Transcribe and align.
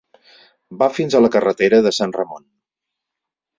Va 0.83 0.87
fins 0.95 1.17
a 1.17 1.21
la 1.27 1.31
carretera 1.37 1.81
de 1.89 1.93
Sant 1.99 2.17
Ramon. 2.19 2.49